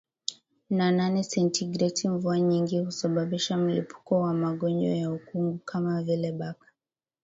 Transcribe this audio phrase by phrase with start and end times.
[0.69, 6.67] na nane sentigreti mvua nyingi husababisha mlipuko wa magonjwa ya ukungu kama vile Baka